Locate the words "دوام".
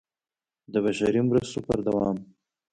1.87-2.17